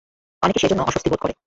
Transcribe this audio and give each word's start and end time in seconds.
অনেকে 0.43 0.59
সেজন্য 0.59 0.81
অস্বস্তিবোধ 0.81 1.19
করে। 1.19 1.33